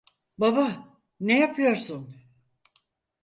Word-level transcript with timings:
Baba, 0.37 0.95
ne 1.19 1.39
yapıyorsun? 1.39 2.15